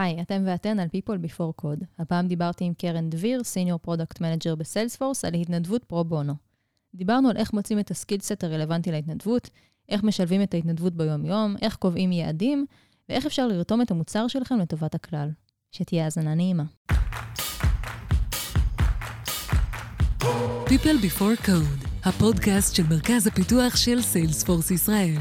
[0.00, 1.84] היי, אתם ואתן על People Before Code.
[1.98, 6.34] הפעם דיברתי עם קרן דביר, senior product manager בסיילספורס, על התנדבות פרו בונו.
[6.94, 9.50] דיברנו על איך מוצאים את ה skill set הרלוונטי להתנדבות,
[9.88, 12.66] איך משלבים את ההתנדבות ביום-יום, איך קובעים יעדים,
[13.08, 15.30] ואיך אפשר לרתום את המוצר שלכם לטובת הכלל.
[15.72, 16.64] שתהיה האזנה נעימה.
[20.66, 25.18] People Before Code, הפודקאסט של מרכז הפיתוח של סיילספורס ישראל.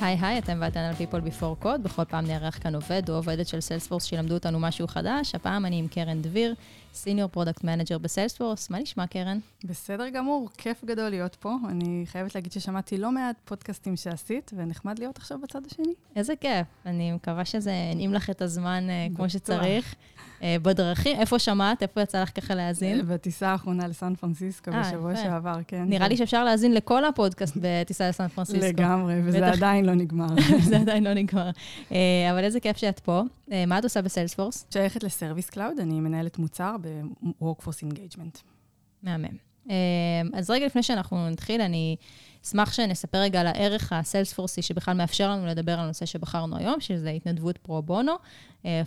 [0.00, 3.48] היי היי, אתם ואתן על People Before Code, בכל פעם נארח כאן עובד או עובדת
[3.48, 5.34] של סיילספורס שילמדו אותנו משהו חדש.
[5.34, 6.54] הפעם אני עם קרן דביר,
[6.96, 8.70] senior product manager בסיילספורס.
[8.70, 9.38] מה נשמע, קרן?
[9.64, 11.54] בסדר גמור, כיף גדול להיות פה.
[11.68, 15.94] אני חייבת להגיד ששמעתי לא מעט פודקאסטים שעשית, ונחמד להיות עכשיו בצד השני.
[16.16, 16.66] איזה כיף.
[16.86, 19.94] אני מקווה שזה ינעים לך את הזמן uh, כמו שצריך.
[20.40, 21.82] Uh, בדרכים, איפה שמעת?
[21.82, 23.02] איפה יצא לך ככה להאזין?
[23.08, 25.16] בטיסה האחרונה לסן פרנסיסקו אה, בשבוע.
[25.16, 25.84] שעבר, כן.
[25.88, 28.66] נראה לי שאפשר להאזין לכל הפודקאסט בטיסה לסן פרנסיסקו.
[28.66, 29.46] לגמרי, וזה.
[29.46, 30.26] עדיין לא נגמר.
[30.68, 31.50] זה עדיין לא נגמר.
[31.92, 33.22] אה, אבל איזה כיף שאת פה.
[33.52, 34.66] אה, מה את עושה בסיילספורס?
[34.72, 38.38] שייכת ל Service Cloud, אני מנהלת מוצר ב-Workforce Engagement.
[39.02, 39.36] מהמם.
[39.70, 39.74] אה,
[40.34, 41.96] אז רגע לפני שאנחנו נתחיל, אני
[42.44, 47.10] אשמח שנספר רגע על הערך הסיילספורסי שבכלל מאפשר לנו לדבר על הנושא שבחרנו היום, שזה
[47.10, 48.12] התנדבות פרו בונו.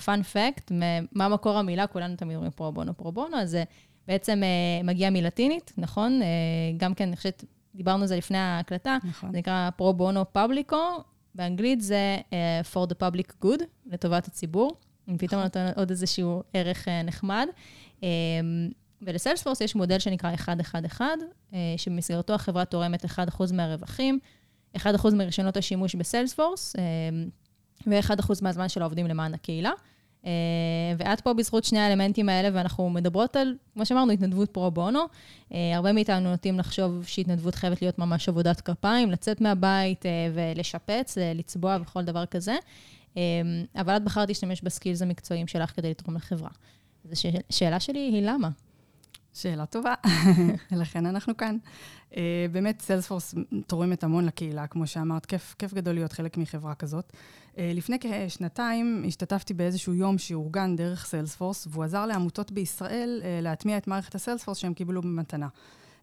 [0.06, 0.72] fun fact,
[1.12, 1.88] מה מקור המילה?
[1.88, 3.64] כולנו תמיד אומרים פרו בונו, פרו בונו, אז זה
[4.10, 6.22] בעצם אה, מגיע מלטינית, נכון?
[6.22, 6.28] אה,
[6.78, 7.44] גם כן, אני חושבת,
[7.76, 9.32] דיברנו על זה לפני ההקלטה, נכון.
[9.32, 11.04] זה נקרא pro bono publico,
[11.36, 14.78] באנגלית זה uh, for the public good, לטובת הציבור.
[15.08, 17.48] אני פתאום נותן עוד איזשהו ערך uh, נחמד.
[18.02, 18.04] Um,
[19.02, 21.08] ולסיילספורס יש מודל שנקרא 111,
[21.52, 23.08] uh, שבמסגרתו החברה תורמת 1%
[23.54, 24.20] מהרווחים,
[24.78, 24.80] 1%
[25.14, 26.80] מרישיונות השימוש בסיילספורס, um,
[27.88, 29.72] ו-1% מהזמן של העובדים למען הקהילה.
[30.23, 30.28] Uh,
[30.98, 35.00] ואת פה בזכות שני האלמנטים האלה, ואנחנו מדברות על, כמו שאמרנו, התנדבות פרו בונו.
[35.00, 41.17] Uh, הרבה מאיתנו נוטים לחשוב שהתנדבות חייבת להיות ממש עבודת כפיים, לצאת מהבית uh, ולשפץ,
[41.36, 42.56] לצבוע וכל דבר כזה.
[43.76, 46.50] אבל את בחרת להשתמש ב skills המקצועיים שלך כדי לתרום לחברה.
[47.06, 48.50] אז השאלה שלי היא למה?
[49.42, 49.94] שאלה טובה,
[50.82, 51.58] לכן אנחנו כאן.
[52.11, 52.16] Uh,
[52.52, 53.36] באמת, סיילספורס
[53.67, 57.11] תורמת המון לקהילה, כמו שאמרת, כיף, כיף גדול להיות חלק מחברה כזאת.
[57.11, 63.77] Uh, לפני כשנתיים השתתפתי באיזשהו יום שאורגן דרך סיילספורס, והוא עזר לעמותות בישראל uh, להטמיע
[63.77, 65.48] את מערכת הסיילספורס שהם קיבלו במתנה.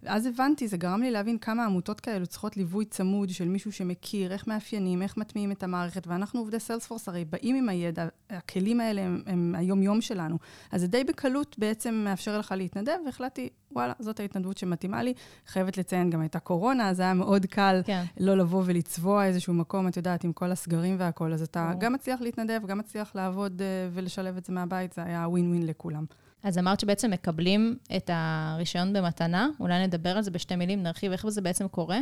[0.07, 4.33] ואז הבנתי, זה גרם לי להבין כמה עמותות כאלו צריכות ליווי צמוד של מישהו שמכיר,
[4.33, 9.03] איך מאפיינים, איך מטמיעים את המערכת, ואנחנו עובדי סיילספורס הרי באים עם הידע, הכלים האלה
[9.03, 10.39] הם, הם היום-יום שלנו.
[10.73, 15.15] אז זה די בקלות בעצם מאפשר לך להתנדב, והחלטתי, וואלה, זאת ההתנדבות שמתאימה לי.
[15.47, 18.05] חייבת לציין, גם הייתה קורונה, אז היה מאוד קל כן.
[18.21, 21.81] לא לבוא ולצבוע איזשהו מקום, את יודעת, עם כל הסגרים והכול, אז אתה ברור.
[21.81, 25.67] גם מצליח להתנדב, גם מצליח לעבוד אה, ולשלב את זה מהבית, זה היה ווין ווין
[25.67, 26.05] לכולם.
[26.47, 31.29] אז אמרת שבעצם מקבלים את הרישיון במתנה, אולי נדבר על זה בשתי מילים, נרחיב איך
[31.29, 31.99] זה בעצם קורה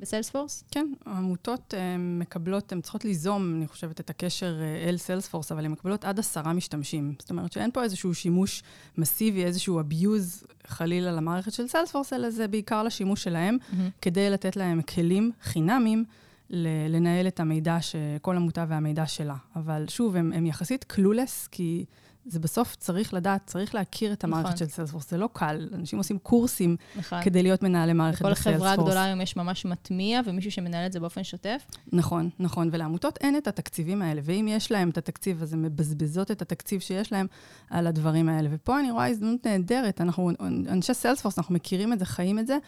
[0.00, 0.64] בסיילספורס?
[0.70, 5.64] כן, העמותות אה, מקבלות, הן צריכות ליזום, אני חושבת, את הקשר אה, אל סיילספורס, אבל
[5.64, 7.14] הן מקבלות עד עשרה משתמשים.
[7.18, 8.62] זאת אומרת שאין פה איזשהו שימוש
[8.98, 13.56] מסיבי, איזשהו abuse חלילה למערכת של סיילספורס, אלא זה בעיקר לשימוש שלהם,
[14.02, 16.04] כדי לתת להם כלים חינמים
[16.88, 19.36] לנהל את המידע, ש- כל עמותה והמידע שלה.
[19.56, 21.84] אבל שוב, הם, הם יחסית clueless, כי
[22.26, 24.56] זה בסוף צריך לדעת, צריך להכיר את המערכת נכון.
[24.56, 25.10] של סיילספורס.
[25.10, 27.22] זה לא קל, אנשים עושים קורסים נכון.
[27.22, 28.72] כדי להיות מנהלי מערכת בכל בסיילספורס.
[28.72, 31.66] חברה גדולה היום יש ממש מטמיע, ומישהו שמנהל את זה באופן שוטף.
[31.92, 36.30] נכון, נכון, ולעמותות אין את התקציבים האלה, ואם יש להם את התקציב, אז הן מבזבזות
[36.30, 37.26] את התקציב שיש להם
[37.70, 38.48] על הדברים האלה.
[38.52, 40.30] ופה אני רואה הזדמנות נהדרת, אנחנו,
[40.68, 42.58] אנשי סיילספורס, אנחנו מכירים את זה, חיים את זה,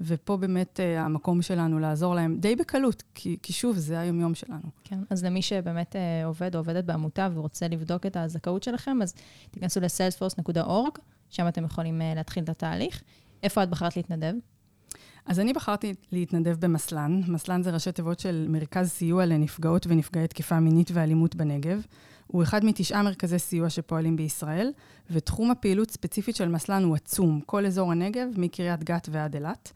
[0.00, 4.68] ופה באמת uh, המקום שלנו לעזור להם די בקלות, כי, כי שוב, זה היומיום שלנו.
[4.84, 9.14] כן, אז למי שבאמת אה, עובד או עובדת בעמותה ורוצה לבדוק את הזכאות שלכם, אז
[9.50, 10.98] תיכנסו ל-salesforce.org,
[11.30, 13.02] שם אתם יכולים אה, להתחיל את התהליך.
[13.42, 14.34] איפה את בחרת להתנדב?
[15.26, 17.20] אז אני בחרתי להתנדב במסל"ן.
[17.28, 21.86] מסל"ן זה ראשי תיבות של מרכז סיוע לנפגעות ונפגעי תקיפה מינית ואלימות בנגב.
[22.34, 24.72] הוא אחד מתשעה מרכזי סיוע שפועלים בישראל,
[25.10, 29.72] ותחום הפעילות ספציפית של מסל"ן הוא עצום, כל אזור הנגב, מקריית גת ועד אילת.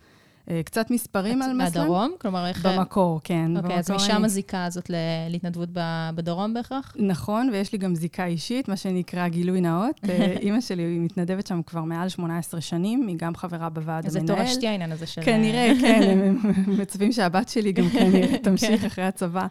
[0.51, 1.81] אה, קצת מספרים על מסל"ן.
[1.81, 2.13] מהדרום?
[2.21, 2.67] כלומר, איך...
[2.67, 3.57] במקור, כן.
[3.57, 4.91] אוקיי, אז במקור משם אני- הזיקה הזאת
[5.29, 5.69] להתנדבות
[6.15, 6.97] בדרום בהכרח?
[6.99, 10.01] נכון, ויש לי גם זיקה אישית, מה שנקרא גילוי נאות.
[10.09, 14.13] אה, אימא שלי היא מתנדבת שם כבר מעל 18 שנים, היא גם חברה בוועד אז
[14.13, 14.37] זה המנהל.
[14.37, 15.23] תורשתי העניין הזה של...
[15.23, 16.39] כנראה, כן, הם
[16.81, 19.47] מצפים שהבת שלי גם כנראה תמשיך אחרי הצבא.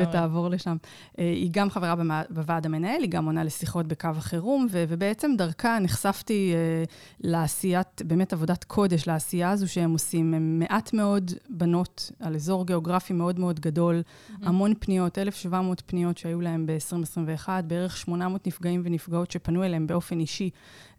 [0.00, 0.76] ותעבור לשם.
[1.18, 1.94] אה, היא גם חברה
[2.30, 6.84] בוועד המנהל, היא גם עונה לשיחות בקו החירום, ו- ובעצם דרכה נחשפתי אה,
[7.20, 10.34] לעשיית, באמת עבודת קודש, לעשייה הזו שהם עושים.
[10.38, 14.02] הם מעט מאוד בנות על אזור גיאוגרפי מאוד מאוד גדול,
[14.42, 20.50] המון פניות, 1,700 פניות שהיו להם ב-2021, בערך 800 נפגעים ונפגעות שפנו אליהם באופן אישי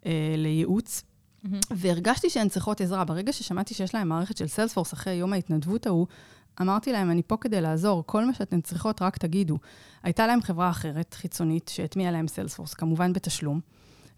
[0.06, 1.04] אה, לייעוץ.
[1.44, 1.60] מהמם.
[1.72, 3.06] והרגשתי שהן צריכות עזרה.
[3.06, 6.08] ברגע ששמעתי שיש להם מערכת של סיילספורס אחרי יום ההתנדבות ההוא,
[6.62, 9.58] אמרתי להם, אני פה כדי לעזור, כל מה שאתן צריכות, רק תגידו.
[10.04, 13.60] הייתה להם חברה אחרת, חיצונית, שהטמיעה להם סיילספורס, כמובן בתשלום,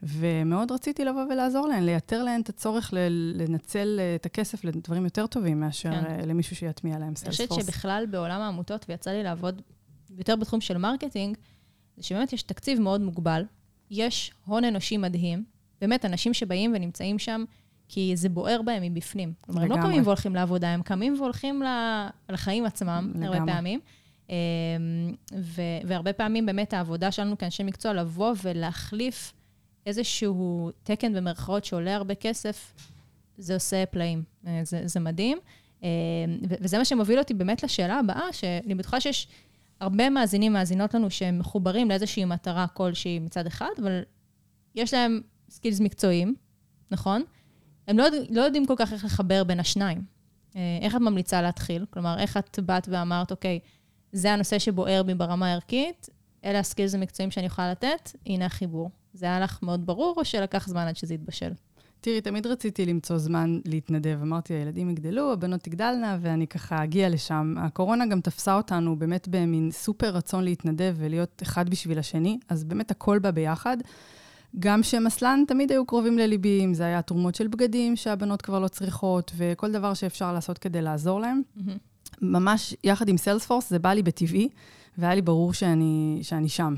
[0.03, 2.93] ומאוד רציתי לבוא ולעזור להן, לייתר להן את הצורך
[3.33, 6.05] לנצל אה, את הכסף לדברים יותר טובים מאשר כן.
[6.05, 7.39] אה, למישהו שיטמיע להם סיילספורס.
[7.39, 9.61] אני חושבת שבכלל בעולם העמותות, ויצא לי לעבוד
[10.17, 11.37] יותר בתחום של marketing,
[11.97, 13.43] זה שבאמת יש תקציב מאוד מוגבל,
[13.91, 15.43] יש הון אנושי מדהים,
[15.81, 17.43] באמת, אנשים שבאים ונמצאים שם,
[17.87, 19.33] כי זה בוער בהם מבפנים.
[19.41, 21.63] כלומר, הם לא קמים והולכים לעבודה, הם קמים והולכים
[22.29, 23.37] לחיים עצמם, לגמרי.
[23.37, 23.79] הרבה פעמים.
[24.29, 24.35] אמ,
[25.33, 29.33] ו- והרבה פעמים באמת העבודה שלנו כאנשי מקצוע לבוא ולהחליף
[29.85, 32.73] איזשהו תקן במרכאות שעולה הרבה כסף,
[33.37, 34.23] זה עושה פלאים.
[34.47, 35.37] אה, זה, זה מדהים.
[35.83, 35.87] אמ,
[36.61, 39.27] וזה מה שמוביל אותי באמת לשאלה הבאה, שאני בטוחה שיש
[39.79, 44.01] הרבה מאזינים, מאזינות לנו, שהם מחוברים לאיזושהי מטרה כלשהי מצד אחד, אבל
[44.75, 46.35] יש להם סקילס מקצועיים,
[46.91, 47.23] נכון?
[47.87, 50.01] הם לא, לא יודעים כל כך איך לחבר בין השניים.
[50.55, 51.85] אה, איך את ממליצה להתחיל?
[51.89, 53.59] כלומר, איך את באת ואמרת, אוקיי,
[54.11, 56.09] זה הנושא שבוער בי ברמה הערכית,
[56.45, 58.89] אלה הסקילס המקצועיים שאני יכולה לתת, הנה החיבור.
[59.13, 61.51] זה היה לך מאוד ברור, או שלקח זמן עד שזה יתבשל?
[62.01, 64.19] תראי, תמיד רציתי למצוא זמן להתנדב.
[64.21, 67.55] אמרתי, הילדים יגדלו, הבנות תגדלנה, ואני ככה אגיע לשם.
[67.57, 72.91] הקורונה גם תפסה אותנו באמת במין סופר רצון להתנדב ולהיות אחד בשביל השני, אז באמת
[72.91, 73.77] הכל בא ביחד.
[74.59, 78.67] גם שמסלן תמיד היו קרובים לליבי, אם זה היה תרומות של בגדים שהבנות כבר לא
[78.67, 81.41] צריכות, וכל דבר שאפשר לעשות כדי לעזור להם.
[81.57, 81.61] Mm-hmm.
[82.21, 84.49] ממש יחד עם סיילספורס, זה בא לי בטבעי,
[84.97, 86.75] והיה לי ברור שאני, שאני שם.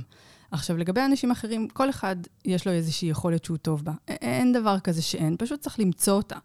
[0.53, 2.15] עכשיו, לגבי אנשים אחרים, כל אחד
[2.45, 3.91] יש לו איזושהי יכולת שהוא טוב בה.
[4.07, 6.35] אין דבר כזה שאין, פשוט צריך למצוא אותה.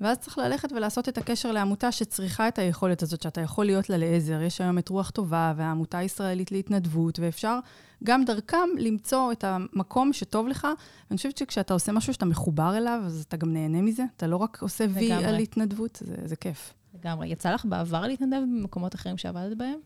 [0.00, 3.96] ואז צריך ללכת ולעשות את הקשר לעמותה שצריכה את היכולת הזאת, שאתה יכול להיות לה
[3.96, 4.42] לעזר.
[4.42, 7.58] יש היום את רוח טובה והעמותה הישראלית להתנדבות, ואפשר
[8.04, 10.66] גם דרכם למצוא את המקום שטוב לך.
[11.10, 14.04] ואני חושבת שכשאתה עושה משהו שאתה מחובר אליו, אז אתה גם נהנה מזה.
[14.16, 16.74] אתה לא רק עושה וי על התנדבות, זה, זה כיף.
[16.94, 17.28] לגמרי.
[17.28, 19.78] יצא לך בעבר להתנדב במקומות אחרים שעבדת בהם?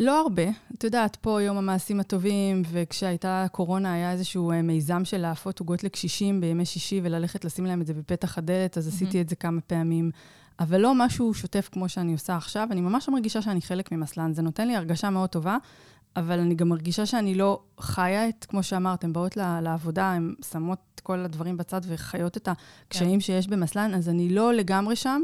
[0.00, 0.42] לא הרבה.
[0.74, 5.84] את יודעת, פה יום המעשים הטובים, וכשהייתה קורונה היה איזשהו אה, מיזם של להפות עוגות
[5.84, 8.90] לקשישים בימי שישי וללכת לשים להם את זה בפתח הדלת, אז mm-hmm.
[8.90, 10.10] עשיתי את זה כמה פעמים.
[10.60, 12.68] אבל לא משהו שוטף כמו שאני עושה עכשיו.
[12.70, 14.32] אני ממש מרגישה שאני חלק ממסלן.
[14.32, 15.56] זה נותן לי הרגשה מאוד טובה,
[16.16, 20.78] אבל אני גם מרגישה שאני לא חיה את, כמו שאמרת, הן באות לעבודה, הן שמות
[20.94, 23.20] את כל הדברים בצד וחיות את הקשיים כן.
[23.20, 25.22] שיש במסלן, אז אני לא לגמרי שם.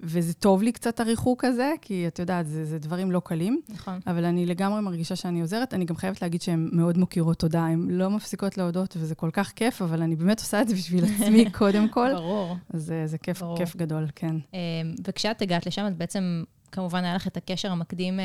[0.00, 3.60] וזה טוב לי קצת הריחוק הזה, כי את יודעת, זה, זה דברים לא קלים.
[3.68, 4.00] נכון.
[4.06, 5.74] אבל אני לגמרי מרגישה שאני עוזרת.
[5.74, 9.52] אני גם חייבת להגיד שהן מאוד מוקירות תודה, הן לא מפסיקות להודות, וזה כל כך
[9.52, 12.08] כיף, אבל אני באמת עושה את זה בשביל עצמי קודם כל.
[12.14, 12.56] ברור.
[12.74, 13.56] אז זה, זה כיף, ברור.
[13.56, 14.36] כיף גדול, כן.
[14.54, 14.58] אמ,
[15.06, 18.24] וכשאת הגעת לשם, אז בעצם, כמובן, היה לך את הקשר המקדים אה,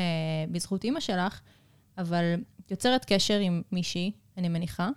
[0.50, 1.40] בזכות אימא שלך,
[1.98, 2.34] אבל
[2.66, 4.88] את יוצרת קשר עם מישהי, אני מניחה,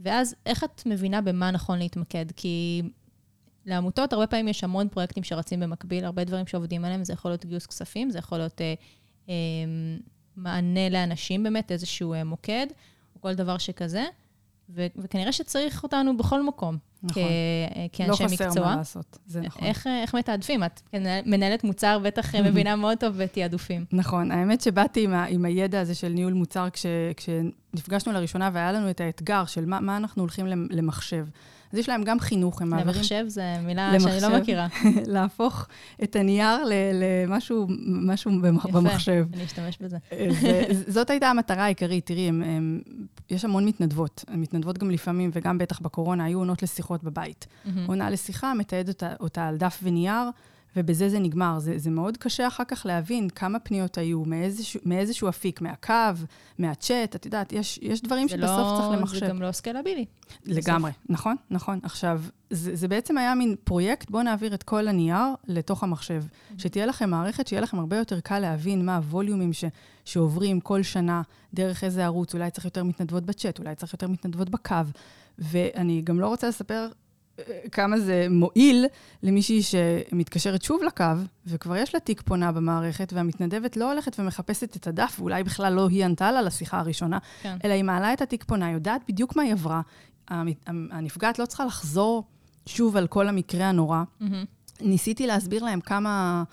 [0.00, 2.26] ואז איך את מבינה במה נכון להתמקד?
[2.36, 2.82] כי
[3.66, 7.46] לעמותות, הרבה פעמים יש המון פרויקטים שרצים במקביל, הרבה דברים שעובדים עליהם, זה יכול להיות
[7.46, 8.74] גיוס כספים, זה יכול להיות אה,
[9.28, 9.34] אה,
[10.36, 12.66] מענה לאנשים באמת, איזשהו אה, מוקד,
[13.16, 14.04] או כל דבר שכזה,
[14.70, 16.78] ו- וכנראה שצריך אותנו בכל מקום.
[17.02, 17.22] נכון.
[17.22, 17.26] כ-
[17.92, 18.46] כאנשי לא מקצוע.
[18.46, 19.64] לא חסר מה לעשות, זה נכון.
[19.64, 20.64] איך, איך מתעדפים?
[20.64, 20.80] את
[21.26, 23.84] מנהלת מוצר, בטח מבינה מאוד טוב בתעדופים.
[23.92, 24.30] נכון.
[24.30, 26.86] האמת שבאתי עם, ה- עם הידע הזה של ניהול מוצר כש-
[27.16, 31.26] כשנפגשנו לראשונה והיה לנו את האתגר של מה, מה אנחנו הולכים למחשב.
[31.76, 32.94] אז יש להם גם חינוך, הם מעבירים...
[32.94, 34.66] למחשב זו מילה למחשב, שאני לא מכירה.
[35.14, 35.66] להפוך
[36.02, 36.58] את הנייר
[36.94, 38.30] למשהו משהו
[38.72, 39.26] במחשב.
[39.28, 39.96] יפה, אני אשתמש בזה.
[40.12, 40.28] אה,
[40.94, 42.06] זאת הייתה המטרה העיקרית.
[42.06, 42.80] תראי, הם, הם,
[43.30, 44.24] יש המון מתנדבות.
[44.30, 47.46] מתנדבות גם לפעמים, וגם בטח בקורונה, היו עונות לשיחות בבית.
[47.46, 47.70] Mm-hmm.
[47.86, 50.30] עונה לשיחה, מתעד אותה, אותה על דף ונייר.
[50.76, 51.58] ובזה זה נגמר.
[51.58, 55.92] זה, זה מאוד קשה אחר כך להבין כמה פניות היו, מאיזשהו, מאיזשהו אפיק, מהקו,
[56.58, 59.20] מהצ'אט, את יודעת, יש, יש דברים שבסוף לא, צריך למחשב.
[59.20, 60.04] זה גם לא סקלבילי.
[60.44, 61.10] לגמרי, בסוף.
[61.10, 61.80] נכון, נכון.
[61.82, 66.22] עכשיו, זה, זה בעצם היה מין פרויקט, בואו נעביר את כל הנייר לתוך המחשב.
[66.24, 66.54] Mm-hmm.
[66.58, 69.64] שתהיה לכם מערכת, שיהיה לכם הרבה יותר קל להבין מה הווליומים ש,
[70.04, 71.22] שעוברים כל שנה,
[71.54, 74.74] דרך איזה ערוץ, אולי צריך יותר מתנדבות בצ'אט, אולי צריך יותר מתנדבות בקו.
[75.38, 76.88] ואני גם לא רוצה לספר
[77.72, 78.86] כמה זה מועיל
[79.22, 81.04] למישהי שמתקשרת שוב לקו,
[81.46, 85.88] וכבר יש לה תיק פונה במערכת, והמתנדבת לא הולכת ומחפשת את הדף, ואולי בכלל לא
[85.88, 87.56] היא ענתה לה לשיחה הראשונה, כן.
[87.64, 89.80] אלא היא מעלה את התיק פונה, יודעת בדיוק מה היא עברה.
[90.68, 92.24] הנפגעת לא צריכה לחזור
[92.66, 94.02] שוב על כל המקרה הנורא.
[94.20, 94.24] Mm-hmm.
[94.80, 96.44] ניסיתי להסביר להם כמה...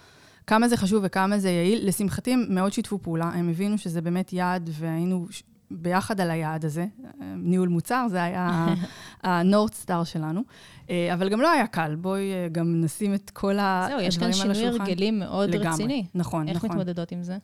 [0.47, 1.87] כמה זה חשוב וכמה זה יעיל.
[1.87, 3.25] לשמחתי, הם מאוד שיתפו פעולה.
[3.25, 5.27] הם הבינו שזה באמת יעד, והיינו
[5.71, 6.85] ביחד על היעד הזה.
[7.19, 8.67] ניהול מוצר, זה היה
[9.23, 10.43] הנורד סטאר שלנו.
[10.89, 11.95] אה, אבל גם לא היה קל.
[11.95, 14.31] בואי אה, גם נשים את כל הדברים על השולחן.
[14.31, 15.69] זהו, יש כאן שינוי הרגלים מאוד לגמרי.
[15.69, 16.05] רציני.
[16.15, 16.69] נכון, איך נכון.
[16.69, 17.37] איך מתמודדות עם זה?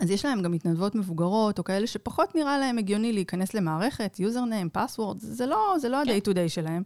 [0.00, 4.68] אז יש להם גם מתנדבות מבוגרות, או כאלה שפחות נראה להם הגיוני להיכנס למערכת, יוזרניים,
[4.72, 6.82] פסוורד, זה לא, זה לא ה-day to day שלהם.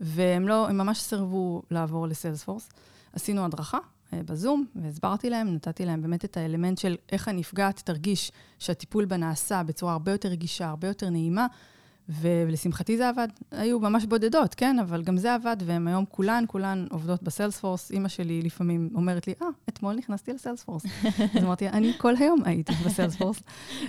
[0.00, 2.68] והם לא, הם ממש סירבו לעבור לסיילספורס.
[3.12, 3.78] עשינו הדרכה,
[4.12, 9.16] אה, בזום, והסברתי להם, נתתי להם באמת את האלמנט של איך הנפגעת תרגיש שהטיפול בה
[9.16, 11.46] נעשה בצורה הרבה יותר רגישה, הרבה יותר נעימה,
[12.20, 13.28] ולשמחתי זה עבד.
[13.50, 14.78] היו ממש בודדות, כן?
[14.78, 17.90] אבל גם זה עבד, והן היום כולן, כולן עובדות בסיילספורס.
[17.90, 20.84] אימא שלי לפעמים אומרת לי, אה, אתמול נכנסתי לסיילספורס.
[21.38, 23.42] אז אמרתי, אני כל היום הייתי בסיילספורס.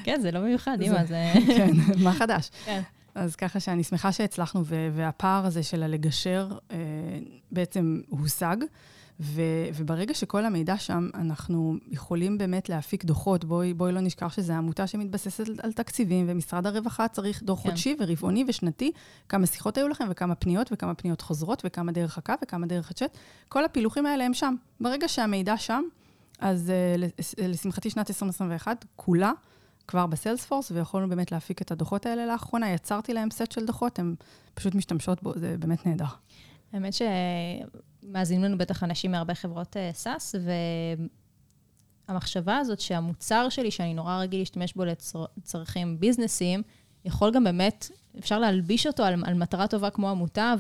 [0.03, 1.31] כן, זה לא מיוחד, אימא, זה...
[1.47, 1.71] כן,
[2.03, 2.49] מה חדש?
[2.65, 2.81] כן.
[3.15, 6.77] אז ככה שאני שמחה שהצלחנו, והפער הזה של הלגשר אה,
[7.51, 8.57] בעצם הושג.
[9.21, 13.45] ו- וברגע שכל המידע שם, אנחנו יכולים באמת להפיק דוחות.
[13.45, 17.69] בואי, בואי לא נשכח שזו עמותה שמתבססת על, על תקציבים, ומשרד הרווחה צריך דוח כן.
[17.69, 18.91] חודשי ורבעוני ושנתי,
[19.29, 23.17] כמה שיחות היו לכם, וכמה פניות, וכמה פניות חוזרות, וכמה דרך הקו, וכמה דרך הצ'אט.
[23.49, 24.55] כל הפילוחים האלה הם שם.
[24.79, 25.83] ברגע שהמידע שם,
[26.39, 29.31] אז uh, לשמחתי שנת 2021, כולה
[29.87, 32.71] כבר בסיילספורס, ויכולנו באמת להפיק את הדוחות האלה לאחרונה.
[32.71, 34.15] יצרתי להם סט של דוחות, הן
[34.53, 36.05] פשוט משתמשות בו, זה באמת נהדר.
[36.73, 36.93] האמת
[38.11, 40.39] שמאזינים לנו בטח אנשים מהרבה חברות SaaS, אה,
[42.07, 44.83] והמחשבה הזאת שהמוצר שלי, שאני נורא רגיל להשתמש בו
[45.37, 46.63] לצרכים ביזנסיים,
[47.05, 50.53] יכול גם באמת, אפשר להלביש אותו על, על מטרה טובה כמו עמותה,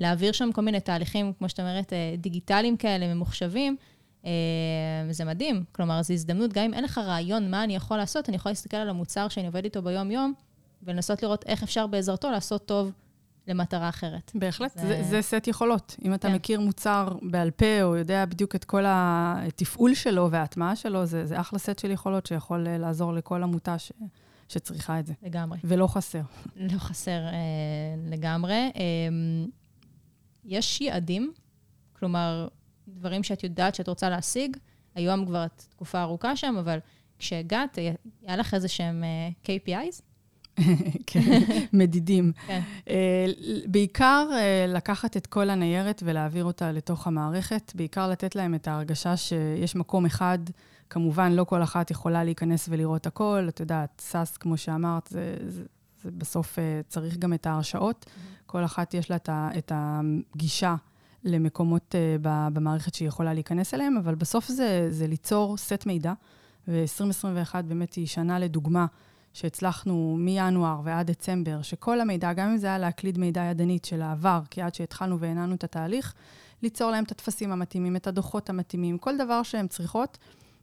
[0.00, 3.76] ולהעביר שם כל מיני תהליכים, כמו שאת אומרת, אה, דיגיטליים כאלה, ממוחשבים.
[4.26, 4.30] אה,
[5.10, 5.64] זה מדהים.
[5.72, 8.76] כלומר, זו הזדמנות, גם אם אין לך רעיון מה אני יכול לעשות, אני יכולה להסתכל
[8.76, 10.32] על המוצר שאני עובד איתו ביום-יום,
[10.82, 12.92] ולנסות לראות איך אפשר בעזרתו לעשות טוב
[13.48, 14.32] למטרה אחרת.
[14.34, 15.96] בהחלט, זה, זה, זה סט יכולות.
[16.04, 16.34] אם אתה כן.
[16.34, 21.40] מכיר מוצר בעל פה, או יודע בדיוק את כל התפעול שלו וההטמעה שלו, זה, זה
[21.40, 23.92] אחלה סט של יכולות שיכול אה, לעזור לכל עמותה ש,
[24.48, 25.12] שצריכה את זה.
[25.22, 25.58] לגמרי.
[25.64, 26.22] ולא חסר.
[26.56, 27.32] לא חסר אה,
[28.10, 28.70] לגמרי.
[28.76, 29.08] אה,
[30.44, 31.32] יש יעדים,
[31.92, 32.48] כלומר,
[32.88, 34.56] דברים שאת יודעת שאת רוצה להשיג,
[34.94, 36.78] היום כבר את תקופה ארוכה שם, אבל
[37.18, 37.78] כשהגעת,
[38.22, 40.02] היה לך איזה שהם אה, KPIs?
[41.06, 41.40] כן,
[41.72, 42.32] מדידים.
[42.46, 42.60] כן.
[42.88, 43.26] אה,
[43.66, 49.16] בעיקר אה, לקחת את כל הניירת ולהעביר אותה לתוך המערכת, בעיקר לתת להם את ההרגשה
[49.16, 50.38] שיש מקום אחד,
[50.90, 55.62] כמובן לא כל אחת יכולה להיכנס ולראות הכל, את יודעת, סאס, כמו שאמרת, זה, זה,
[56.02, 58.06] זה בסוף אה, צריך גם את ההרשאות.
[58.08, 58.42] Mm-hmm.
[58.46, 60.74] כל אחת יש לה את הגישה
[61.24, 61.94] למקומות
[62.52, 66.12] במערכת שהיא יכולה להיכנס אליהם, אבל בסוף זה, זה ליצור סט מידע,
[66.68, 68.86] ו-2021 באמת היא שנה לדוגמה.
[69.34, 74.40] שהצלחנו מינואר ועד דצמבר, שכל המידע, גם אם זה היה להקליד מידע ידנית של העבר,
[74.50, 76.14] כי עד שהתחלנו והנענו את התהליך,
[76.62, 80.18] ליצור להם את הטפסים המתאימים, את הדוחות המתאימים, כל דבר שהן צריכות,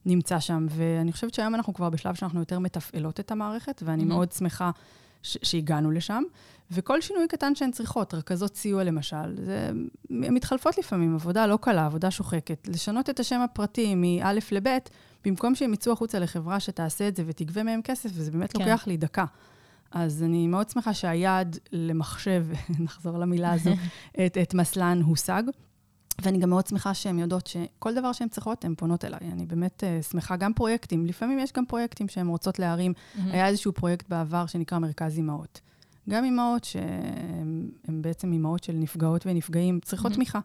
[0.06, 0.66] נמצא שם.
[0.70, 4.06] ואני חושבת שהיום אנחנו כבר בשלב שאנחנו יותר מתפעלות את המערכת, ואני mm-hmm.
[4.06, 4.72] מאוד שמחה
[5.24, 6.24] ש- שהגענו לשם.
[6.72, 9.72] וכל שינוי קטן שהן צריכות, רכזות סיוע למשל, זה,
[10.10, 12.68] הן מתחלפות לפעמים, עבודה לא קלה, עבודה שוחקת.
[12.72, 14.78] לשנות את השם הפרטי מא' לב',
[15.26, 18.60] במקום שהם יצאו החוצה לחברה שתעשה את זה ותגבה מהם כסף, וזה באמת כן.
[18.60, 19.26] לוקח לי דקה.
[19.92, 22.46] אז אני מאוד שמחה שהיעד למחשב,
[22.86, 23.72] נחזור למילה הזו,
[24.26, 25.44] את, את מסלן הושג.
[26.22, 29.20] ואני גם מאוד שמחה שהן יודעות שכל דבר שהן צריכות, הן פונות אליי.
[29.32, 31.06] אני באמת uh, שמחה, גם פרויקטים.
[31.06, 32.94] לפעמים יש גם פרויקטים שהן רוצות להרים.
[32.94, 33.20] Mm-hmm.
[33.32, 35.62] היה איזשהו פרויקט בעבר שנקרא מרכז אימהות.
[36.10, 40.16] גם אימהות שהן בעצם אימהות של נפגעות ונפגעים, צריכות mm-hmm.
[40.16, 40.40] תמיכה.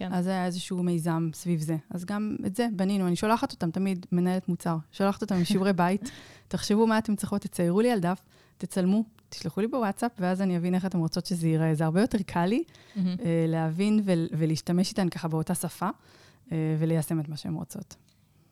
[0.00, 0.12] כן.
[0.12, 1.76] אז היה איזשהו מיזם סביב זה.
[1.90, 3.06] אז גם את זה בנינו.
[3.06, 6.10] אני שולחת אותם תמיד, מנהלת מוצר, שולחת אותם עם שיעורי בית,
[6.48, 8.20] תחשבו מה אתם צריכות, תציירו לי על דף,
[8.58, 11.74] תצלמו, תשלחו לי בוואטסאפ, ואז אני אבין איך אתם רוצות שזה ייראה.
[11.74, 12.98] זה הרבה יותר קל לי mm-hmm.
[12.98, 14.02] uh, להבין
[14.32, 17.96] ולהשתמש איתן ככה באותה שפה, uh, וליישם את מה שהן רוצות.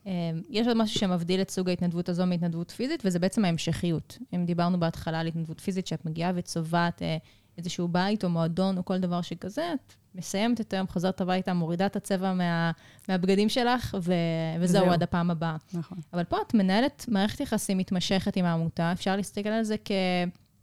[0.06, 0.12] אמ,
[0.50, 4.18] יש עוד משהו שמבדיל את סוג ההתנדבות הזו מהתנדבות פיזית, וזה בעצם ההמשכיות.
[4.34, 7.16] אם דיברנו בהתחלה על התנדבות פיזית, שאת מגיעה וצובעת אה,
[7.58, 11.86] איזשהו בית או מועדון או כל דבר שכזה, את מסיימת את היום, חוזרת הביתה, מורידה
[11.86, 12.70] את הצבע מה,
[13.08, 14.12] מהבגדים שלך, ו,
[14.60, 15.56] וזהו עד הפעם הבאה.
[15.74, 15.98] נכון.
[16.12, 19.90] אבל פה את מנהלת מערכת יחסים מתמשכת עם העמותה, אפשר להסתכל על זה כ...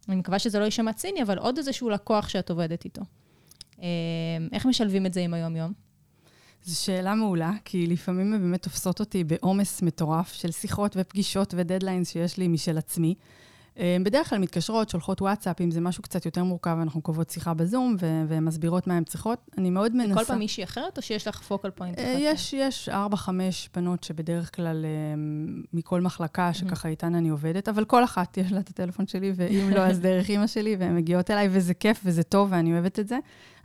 [0.08, 3.02] אני מקווה שזה לא יישמע ציני, אבל עוד איזשהו לקוח שאת עובדת איתו.
[3.78, 3.84] אמ,
[4.52, 5.72] איך משלבים את זה עם היום-יום?
[6.64, 12.10] זו שאלה מעולה, כי לפעמים הן באמת תופסות אותי בעומס מטורף של שיחות ופגישות ודדליינס
[12.10, 13.14] שיש לי משל עצמי.
[13.78, 17.54] אה, בדרך כלל מתקשרות, שולחות וואטסאפ, אם זה משהו קצת יותר מורכב, אנחנו קובעות שיחה
[17.54, 17.96] בזום
[18.28, 19.38] והן מסבירות מה הן צריכות.
[19.58, 20.14] אני מאוד מנסה...
[20.14, 21.98] כל פעם מישהי אחרת, או שיש לך פוקל פוינט?
[21.98, 24.90] אה, יש, יש ארבע, חמש בנות שבדרך כלל אה,
[25.72, 29.70] מכל מחלקה שככה איתן אני עובדת, אבל כל אחת יש לה את הטלפון שלי, ואם
[29.70, 33.08] לא, אז דרך אימא שלי, והן מגיעות אליי, וזה כיף וזה טוב, ואני אוהבת את
[33.08, 33.18] זה.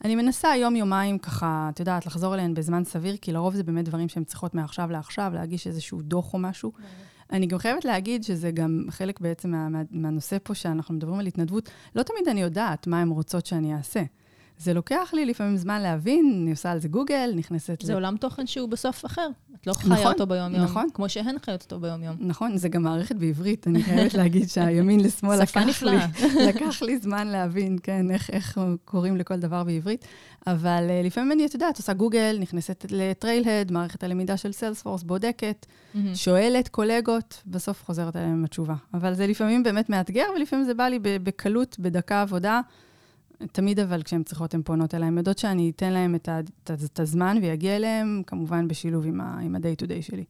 [0.06, 4.10] אני מנסה יום-יומיים ככה, את יודעת, לחזור אליהן בזמן סביר, כי לרוב זה באמת דברים
[4.10, 6.72] שהן צריכות מעכשיו לעכשיו, להגיש איזשהו דוח או משהו.
[7.32, 11.28] אני גם חייבת להגיד שזה גם חלק בעצם מה, מה, מהנושא פה, שאנחנו מדברים על
[11.28, 11.70] התנדבות.
[11.96, 14.02] לא תמיד אני יודעת מה הן רוצות שאני אעשה.
[14.64, 17.82] זה לוקח לי לפעמים זמן להבין, אני עושה על זה גוגל, נכנסת...
[17.82, 17.96] זה ל...
[17.96, 19.28] עולם תוכן שהוא בסוף אחר.
[19.62, 20.88] את לא חיה נכון, אותו ביום-יום, נכון.
[20.94, 22.16] כמו שהן חיות אותו ביום-יום.
[22.20, 25.98] נכון, זה גם מערכת בעברית, אני חייבת להגיד שהימין לשמאל לקח לי.
[26.50, 30.06] לקח לי זמן להבין, כן, איך, איך קוראים לכל דבר בעברית.
[30.48, 35.66] אבל uh, לפעמים אני, את יודעת, עושה גוגל, נכנסת לטריילהד, מערכת הלמידה של סיילספורס, בודקת.
[36.14, 38.76] שואלת קולגות, בסוף חוזרת אליהם עם התשובה.
[38.94, 42.62] אבל זה לפעמים באמת מאתגר, ולפעמים זה בא לי בקלות, בדקה עבודה.
[43.52, 45.08] תמיד אבל כשהן צריכות, הן פונות אליי.
[45.08, 50.02] הן יודעות שאני אתן להן את, הזמן ויגיע אליהן, כמובן בשילוב עם ה-day to day
[50.02, 50.24] שלי.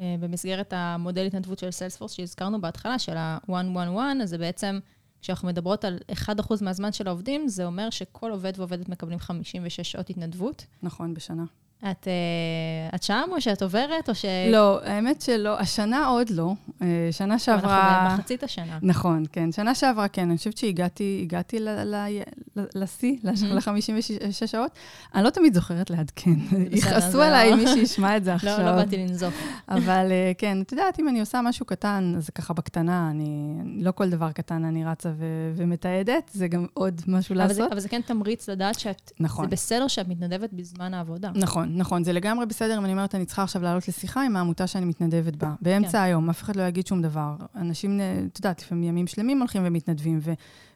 [0.00, 4.78] אה, במסגרת המודל התנדבות של סיילספורס שהזכרנו בהתחלה, של ה-111, אז זה בעצם,
[5.22, 10.10] כשאנחנו מדברות על 1% מהזמן של העובדים, זה אומר שכל עובד ועובדת מקבלים 56 שעות
[10.10, 10.66] התנדבות.
[10.82, 11.44] נכון, בשנה.
[11.90, 14.24] את, אה, את שם או שאת עוברת, או ש...
[14.52, 16.52] לא, האמת שלא, השנה עוד לא.
[16.82, 18.08] אה, שנה אנחנו שעברה...
[18.10, 18.78] במחצית השנה.
[18.82, 19.52] נכון, כן.
[19.52, 20.28] שנה שעברה, כן.
[20.28, 22.20] אני חושבת שהגעתי הגעתי ל- ל-
[22.56, 24.70] ל- לשיא, ל-56 שעות.
[25.14, 26.34] אני לא תמיד זוכרת לעדכן.
[26.70, 28.58] יכעסו זה עליי לא- מי שישמע את זה עכשיו.
[28.58, 29.34] לא, לא באתי לנזוף.
[29.68, 33.54] אבל אה, כן, את יודעת, אם אני עושה משהו קטן, זה ככה בקטנה, אני...
[33.82, 37.72] לא כל דבר קטן אני רצה ו- ומתעדת, זה גם עוד משהו אבל זה, לעשות.
[37.72, 39.12] אבל זה כן תמריץ לדעת שאת...
[39.20, 39.44] נכון.
[39.44, 41.30] זה בסדר שאת מתנדבת בזמן העבודה.
[41.34, 44.66] נכון, נכון, זה לגמרי בסדר אם אני אומרת, אני צריכה עכשיו לעלות לשיחה עם העמותה
[44.66, 45.54] שאני מתנדבת בה.
[45.60, 45.98] באמצע כן.
[45.98, 47.36] היום, אף אחד לא יגיד שום דבר.
[47.54, 50.32] אנשים, אה, את יודעת, לפעמים ימים שלמים הולכים ומתנדבים, ו-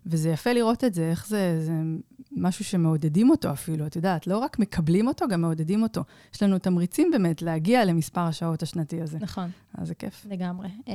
[0.07, 1.73] וזה יפה לראות את זה, איך זה, זה
[2.33, 6.05] משהו שמעודדים אותו אפילו, את יודעת, לא רק מקבלים אותו, גם מעודדים אותו.
[6.35, 10.27] יש לנו תמריצים באמת להגיע למספר השעות השנתי הזה, נכון, אז זה כיף.
[10.31, 10.69] לגמרי.
[10.87, 10.93] אמ,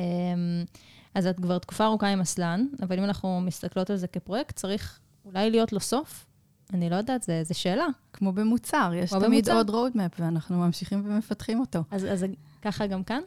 [1.15, 4.99] אז את כבר תקופה ארוכה עם אסלן, אבל אם אנחנו מסתכלות על זה כפרויקט, צריך
[5.25, 6.25] אולי להיות לו סוף?
[6.73, 7.85] אני לא יודעת, זו שאלה.
[8.13, 9.75] כמו במוצר, יש כמו תמיד במוצר.
[9.75, 11.79] עוד roadmap, ואנחנו ממשיכים ומפתחים אותו.
[11.91, 12.25] אז, אז
[12.61, 13.21] ככה גם כאן?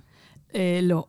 [0.55, 1.05] אה, לא.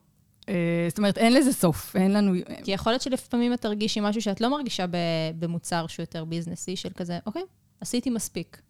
[0.50, 2.34] אה, זאת אומרת, אין לזה סוף, אין לנו...
[2.63, 4.86] כי יכול להיות שלפעמים את תרגישי משהו שאת לא מרגישה
[5.39, 7.44] במוצר שהוא יותר ביזנסי, של כזה, אוקיי,
[7.82, 8.62] עשיתי מספיק,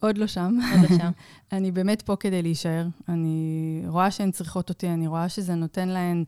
[0.00, 0.58] עוד לא שם.
[0.72, 1.10] עוד לשם.
[1.52, 2.86] אני באמת פה כדי להישאר.
[3.08, 6.24] אני רואה שהן צריכות אותי, אני רואה שזה נותן להן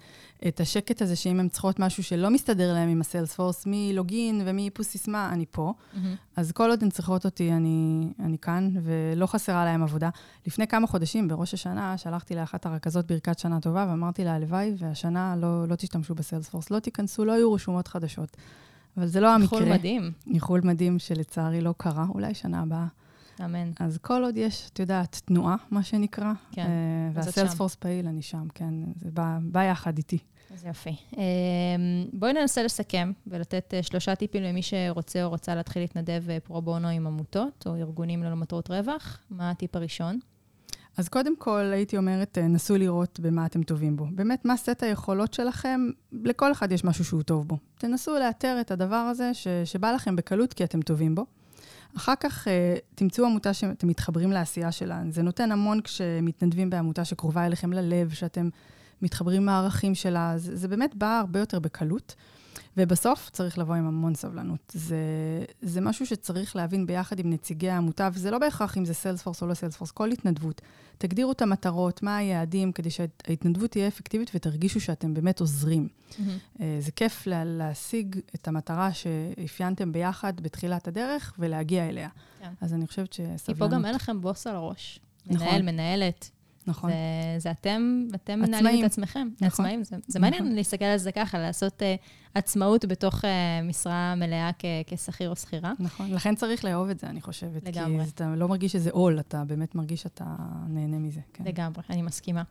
[0.48, 5.30] את השקט הזה, שאם הן צריכות משהו שלא מסתדר להן עם הסיילספורס, מלוגין ומאיפוס סיסמה,
[5.32, 5.72] אני פה.
[5.94, 6.14] מהמם.
[6.36, 10.10] אז כל עוד הן צריכות אותי, אני, אני כאן, ולא חסרה להן עבודה.
[10.46, 15.36] לפני כמה חודשים, בראש השנה, שלחתי לאחת הרכזות ברכת שנה טובה, ואמרתי לה, הלוואי, והשנה
[15.36, 18.36] לא, לא תשתמשו בסיילספורס, לא תיכנסו, לא יהיו רשומות חדשות.
[18.96, 19.48] אבל זה לא המקרה.
[19.48, 22.86] חול מדהים, ניחול מדהים שלצערי לא קרה, אולי שנה הבאה.
[23.44, 23.70] אמן.
[23.80, 28.46] אז כל עוד יש, את יודעת, תנועה, מה שנקרא, כן, אה, והסיילספורס פעיל, אני שם,
[28.54, 30.18] כן, זה בא, בא יחד איתי.
[30.54, 30.96] אז יופי.
[31.16, 31.20] אמ,
[32.12, 36.62] בואי ננסה לסכם ולתת אה, שלושה טיפים למי שרוצה או רוצה להתחיל להתנדב אה, פרו
[36.62, 39.18] בונו עם עמותות או ארגונים ללא מטרות רווח.
[39.30, 40.18] מה הטיפ הראשון?
[40.96, 44.06] אז קודם כל, הייתי אומרת, נסו לראות במה אתם טובים בו.
[44.12, 45.80] באמת, מה סט היכולות שלכם?
[46.12, 47.56] לכל אחד יש משהו שהוא טוב בו.
[47.78, 51.26] תנסו לאתר את הדבר הזה ש, שבא לכם בקלות כי אתם טובים בו.
[51.96, 55.02] אחר כך אה, תמצאו עמותה שאתם מתחברים לעשייה שלה.
[55.10, 58.48] זה נותן המון כשמתנדבים בעמותה שקרובה אליכם ללב, שאתם
[59.02, 60.32] מתחברים מהערכים שלה.
[60.36, 62.14] זה, זה באמת בא הרבה יותר בקלות.
[62.76, 64.72] ובסוף צריך לבוא עם המון סבלנות.
[64.74, 64.96] זה,
[65.62, 69.46] זה משהו שצריך להבין ביחד עם נציגי העמותה, וזה לא בהכרח אם זה סיילספורס או
[69.46, 70.60] לא סיילספורס, כל התנדבות.
[71.00, 75.88] תגדירו את המטרות, מה היעדים, כדי שההתנדבות תהיה אפקטיבית ותרגישו שאתם באמת עוזרים.
[76.60, 82.08] אה, זה כיף לה, להשיג את המטרה שאפיינתם ביחד בתחילת הדרך ולהגיע אליה.
[82.40, 82.50] כן.
[82.60, 83.46] אז אני חושבת שסבלנות.
[83.46, 85.00] כי פה גם אין לכם בוס על הראש.
[85.26, 85.46] נכון.
[85.46, 86.30] מנהל, מנהלת.
[86.66, 86.90] נכון.
[86.90, 86.96] זה,
[87.38, 88.80] זה אתם, אתם מנהלים.
[88.80, 89.28] את עצמכם.
[89.40, 89.46] נכון.
[89.46, 89.84] עצמאים.
[89.84, 90.30] זה, זה נכון.
[90.30, 91.84] מעניין להסתכל על זה ככה, לעשות uh,
[92.34, 93.28] עצמאות בתוך uh,
[93.64, 95.72] משרה מלאה כ- כשכיר או שכירה.
[95.78, 97.68] נכון, לכן צריך לאהוב את זה, אני חושבת.
[97.68, 98.04] לגמרי.
[98.04, 100.24] כי אתה לא מרגיש שזה עול, אתה באמת מרגיש שאתה
[100.68, 101.20] נהנה מזה.
[101.32, 101.44] כן.
[101.44, 102.42] לגמרי, אני מסכימה.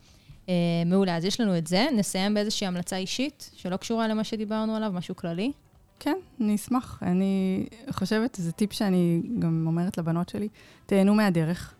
[0.45, 0.49] Uh,
[0.85, 1.87] מעולה, אז יש לנו את זה.
[1.97, 5.51] נסיים באיזושהי המלצה אישית, שלא קשורה למה שדיברנו עליו, משהו כללי.
[5.99, 6.99] כן, אני אשמח.
[7.01, 10.47] אני חושבת, זה טיפ שאני גם אומרת לבנות שלי,
[10.85, 11.73] תהנו מהדרך.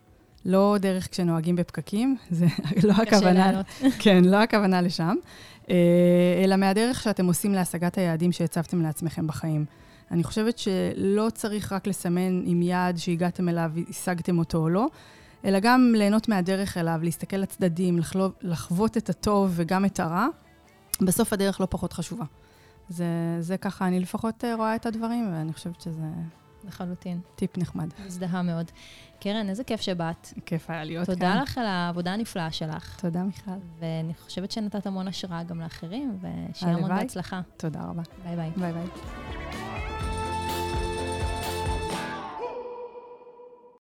[0.45, 2.45] לא דרך כשנוהגים בפקקים, זה
[2.87, 3.61] לא הכוונה.
[4.03, 5.15] כן, לא הכוונה לשם,
[5.69, 5.75] אה,
[6.43, 9.65] אלא מהדרך שאתם עושים להשגת היעדים שהצבתם לעצמכם בחיים.
[10.11, 14.87] אני חושבת שלא צריך רק לסמן עם יעד שהגעתם אליו, השגתם אותו או לא,
[15.45, 20.27] אלא גם ליהנות מהדרך אליו, להסתכל לצדדים, לחלוב, לחוות את הטוב וגם את הרע.
[21.01, 22.25] בסוף הדרך לא פחות חשובה.
[22.89, 23.05] זה,
[23.39, 26.07] זה ככה, אני לפחות אה, רואה את הדברים, ואני חושבת שזה
[26.63, 27.19] לחלוטין.
[27.35, 27.89] טיפ נחמד.
[28.05, 28.71] מזדהה מאוד.
[29.19, 30.33] קרן, איזה כיף שבאת.
[30.45, 31.13] כיף היה להיות כאן.
[31.15, 32.99] תודה לך על העבודה הנפלאה שלך.
[33.01, 33.51] תודה, מיכל.
[33.79, 36.89] ואני חושבת שנתת המון השראה גם לאחרים, ושיהיה המון.
[36.89, 37.41] בהצלחה.
[37.57, 38.01] תודה רבה.
[38.23, 38.51] ביי ביי.
[38.57, 39.98] ביי ביי.